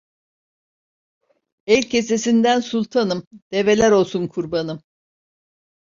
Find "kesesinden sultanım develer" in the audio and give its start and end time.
1.89-3.91